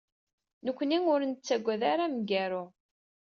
Nekkni 0.65 0.99
ur 1.13 1.21
nettaggad 1.25 1.81
ara 1.91 2.05
amgaru. 2.07 2.63